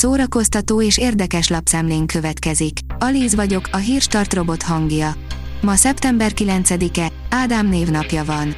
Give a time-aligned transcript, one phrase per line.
[0.00, 2.78] szórakoztató és érdekes lapszemlén következik.
[2.98, 5.14] Alíz vagyok, a hírstart robot hangja.
[5.60, 8.54] Ma szeptember 9-e, Ádám névnapja van.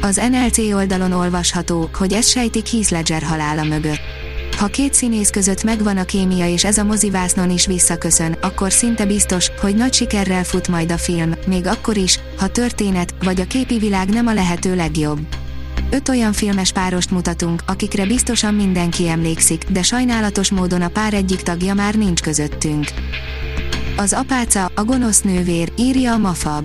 [0.00, 4.00] Az NLC oldalon olvasható, hogy ez sejtik Heath Ledger halála mögött.
[4.56, 9.06] Ha két színész között megvan a kémia és ez a mozivásznon is visszaköszön, akkor szinte
[9.06, 13.46] biztos, hogy nagy sikerrel fut majd a film, még akkor is, ha történet vagy a
[13.46, 15.26] képi világ nem a lehető legjobb.
[15.94, 21.40] Öt olyan filmes párost mutatunk, akikre biztosan mindenki emlékszik, de sajnálatos módon a pár egyik
[21.40, 22.86] tagja már nincs közöttünk.
[23.96, 26.64] Az apáca, a gonosz nővér, írja a Mafab.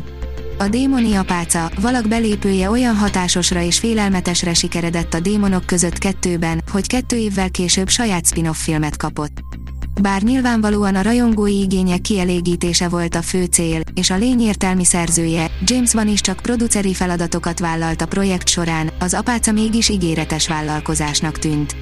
[0.57, 6.87] A démoni apáca, valak belépője olyan hatásosra és félelmetesre sikeredett a démonok között kettőben, hogy
[6.87, 9.43] kettő évvel később saját spin-off filmet kapott.
[10.01, 15.51] Bár nyilvánvalóan a rajongói igények kielégítése volt a fő cél, és a lény értelmi szerzője,
[15.63, 21.39] James Van is csak produceri feladatokat vállalt a projekt során, az apáca mégis ígéretes vállalkozásnak
[21.39, 21.75] tűnt.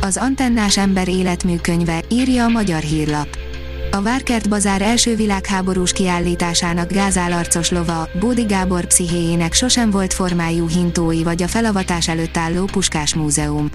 [0.00, 3.36] Az antennás ember életműkönyve, írja a magyar hírlap.
[3.90, 11.22] A Várkert Bazár első világháborús kiállításának gázálarcos lova, Bódi Gábor pszichéjének sosem volt formájú hintói
[11.22, 13.70] vagy a felavatás előtt álló Puskás Múzeum.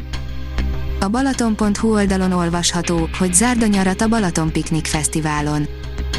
[1.03, 5.67] A Balaton.hu oldalon olvasható, hogy zárd a nyarat a Balaton Piknik Fesztiválon.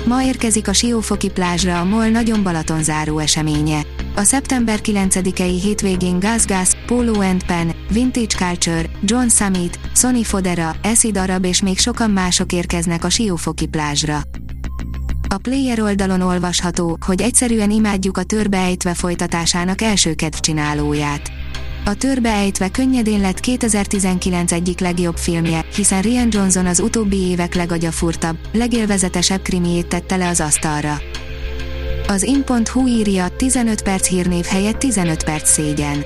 [0.07, 3.81] Ma érkezik a Siófoki plázsra a MOL nagyon Balaton záró eseménye.
[4.17, 10.77] A szeptember 9-i hétvégén Gas Gas, Polo and Pen, Vintage Culture, John Summit, Sony Fodera,
[10.83, 14.23] Acid Arab és még sokan mások érkeznek a Siófoki plázsra.
[15.29, 21.44] A player oldalon olvasható, hogy egyszerűen imádjuk a törbeejtve folytatásának első kedvcsinálóját.
[21.87, 27.55] A törbe ejtve könnyedén lett 2019 egyik legjobb filmje, hiszen Rian Johnson az utóbbi évek
[27.55, 31.01] legagyafurtabb, legélvezetesebb krimiét tette le az asztalra.
[32.07, 36.05] Az in.hu írja, 15 perc hírnév helyett 15 perc szégyen.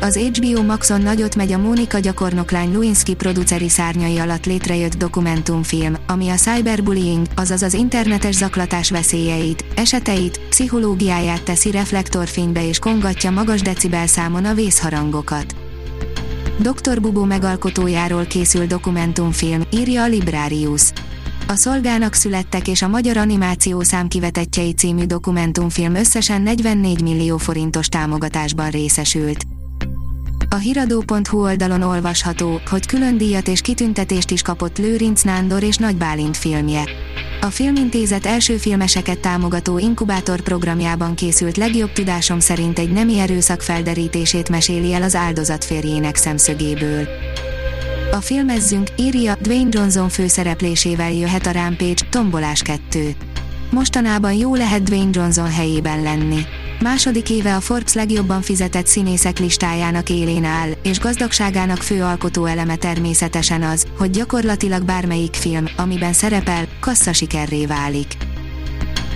[0.00, 6.28] Az HBO Maxon nagyot megy a Mónika gyakornoklány Lewinsky produceri szárnyai alatt létrejött dokumentumfilm, ami
[6.28, 14.44] a cyberbullying, azaz az internetes zaklatás veszélyeit, eseteit, pszichológiáját teszi reflektorfénybe és kongatja magas decibelszámon
[14.44, 15.56] a vészharangokat.
[16.58, 17.00] Dr.
[17.00, 20.92] Bubó megalkotójáról készül dokumentumfilm, írja a Librarius.
[21.48, 28.70] A szolgának születtek és a magyar animáció számkivetettjei című dokumentumfilm összesen 44 millió forintos támogatásban
[28.70, 29.55] részesült.
[30.48, 35.96] A hiradó.hu oldalon olvasható, hogy külön díjat és kitüntetést is kapott Lőrinc Nándor és Nagy
[35.96, 36.84] Bálint filmje.
[37.40, 44.48] A Filmintézet első filmeseket támogató inkubátor programjában készült legjobb tudásom szerint egy nemi erőszak felderítését
[44.48, 47.08] meséli el az áldozat férjének szemszögéből.
[48.12, 53.14] A filmezzünk, írja, Dwayne Johnson főszereplésével jöhet a Rampage, Tombolás 2.
[53.70, 56.40] Mostanában jó lehet Dwayne Johnson helyében lenni.
[56.80, 62.76] Második éve a Forbes legjobban fizetett színészek listájának élén áll, és gazdagságának fő alkotó eleme
[62.76, 68.16] természetesen az, hogy gyakorlatilag bármelyik film, amiben szerepel, kassza sikerré válik.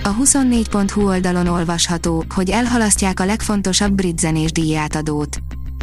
[0.03, 5.37] A 24.hu oldalon olvasható, hogy elhalasztják a legfontosabb brit zenés díjátadót.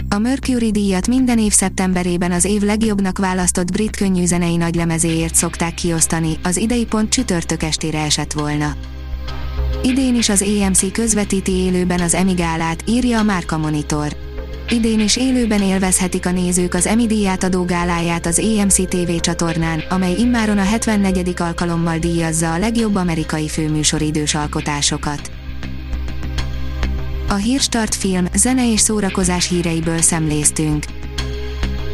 [0.09, 6.39] A Mercury díjat minden év szeptemberében az év legjobbnak választott brit könnyűzenei nagylemezéért szokták kiosztani,
[6.43, 8.75] az idei pont csütörtök estére esett volna.
[9.83, 14.17] Idén is az EMC közvetíti élőben az Emmy gálát, írja a Márka Monitor.
[14.69, 19.83] Idén is élőben élvezhetik a nézők az Emmy díját adó gáláját az EMC TV csatornán,
[19.89, 21.35] amely immáron a 74.
[21.37, 25.31] alkalommal díjazza a legjobb amerikai főműsoridős alkotásokat.
[27.29, 30.85] A Hírstart film, zene és szórakozás híreiből szemléztünk.